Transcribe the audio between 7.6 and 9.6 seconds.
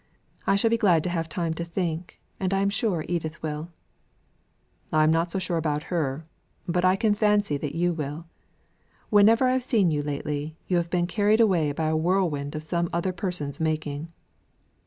you will. Whenever I